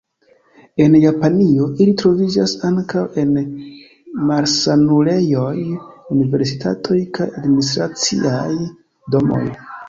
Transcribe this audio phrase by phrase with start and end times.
[0.83, 3.35] En Japanio, ili troviĝas ankaŭ en
[4.31, 5.53] malsanulejoj,
[6.17, 8.51] universitatoj kaj administraciaj
[9.19, 9.45] domoj.